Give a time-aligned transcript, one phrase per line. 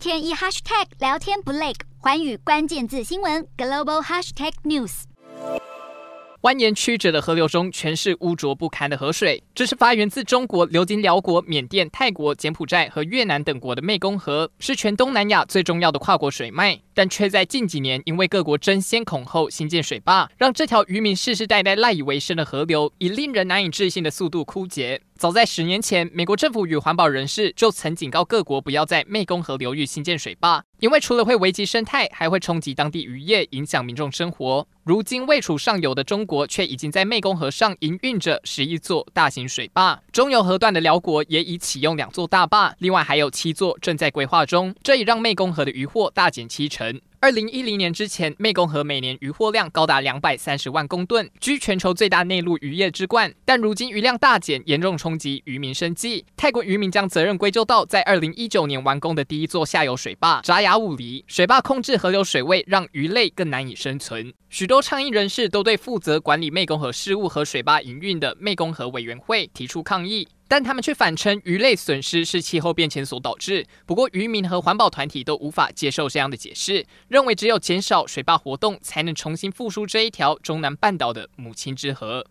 [0.00, 5.02] 天一 hashtag 聊天不累，环宇关键字新闻 global hashtag news。
[6.40, 9.42] 蜿蜒曲折的河流中，全是污浊不堪的河水。
[9.54, 16.80] 这是发源自中国、流经辽国、缅甸、泰国、柬埔寨和越南等国的湄公河，是全东南亚最重要的跨国水脉。
[16.94, 25.00] 但却在近几年，因为各国争先恐后兴建水坝，让这条渔民世世代代赖以为生的河流，以令人难以置信的速度枯竭。
[25.16, 34.66] 早在十年前，美国政府与环保人士就曾警告各国不要在湄公河流域兴建水坝，因为除了会危及生态，还会冲击当地渔业，影响民众生活。
[34.82, 46.89] 如今位处上游的中国，却已经在湄公河上营运着十一座大型水坝，中游河段的寮国也已启用两座大坝，另外还有七座正在规划中，这已让湄公河的渔获大减七成。
[47.22, 53.30] 二零一零年之前，湄公河每年渔获量高达两百三十万公吨，居全球最大内陆渔业之冠。
[53.44, 56.24] 但如今渔量大减，严重冲击渔民生计。
[56.34, 61.22] 泰国渔民将责任归咎到在二零一九年完工的第一座下游水坝札雅武里。
[61.26, 64.32] 水坝控制河流水位，让鱼类更难以生存。
[64.48, 70.26] 许多倡议人士都对负责管理湄公河事务和水坝营运的湄公河委员会提出抗议。
[70.50, 73.64] 但他们却反称鱼类损失是气候变迁所导致。
[73.86, 82.26] 不过，渔民和环保团体都无法接受这样的解释，认为只有减少水坝活动，才能重新复苏这一条中南半岛的母亲之河。